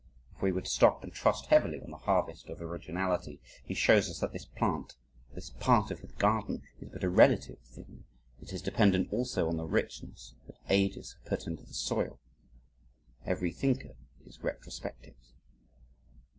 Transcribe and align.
If 0.35 0.41
we 0.41 0.51
would 0.51 0.65
stop 0.65 1.03
and 1.03 1.13
trust 1.13 1.45
heavily 1.51 1.79
on 1.79 1.91
the 1.91 1.97
harvest 1.97 2.49
of 2.49 2.59
originality, 2.59 3.39
he 3.63 3.75
shows 3.75 4.09
us 4.09 4.17
that 4.17 4.33
this 4.33 4.45
plant 4.45 4.95
this 5.35 5.51
part 5.51 5.91
of 5.91 6.01
the 6.01 6.07
garden 6.07 6.63
is 6.79 6.89
but 6.89 7.03
a 7.03 7.09
relative 7.11 7.59
thing. 7.59 8.05
It 8.41 8.51
is 8.51 8.63
dependent 8.63 9.13
also 9.13 9.47
on 9.47 9.57
the 9.57 9.67
richness 9.67 10.33
that 10.47 10.57
ages 10.71 11.13
have 11.19 11.25
put 11.29 11.45
into 11.45 11.65
the 11.67 11.75
soil. 11.75 12.19
"Every 13.27 13.51
thinker 13.51 13.93
is 14.25 14.41
retrospective." 14.41 15.17